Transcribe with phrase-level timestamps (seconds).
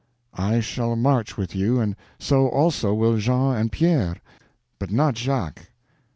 [0.33, 4.15] "I shall march with you, and so also will Jean and Pierre,
[4.79, 5.67] but not Jacques."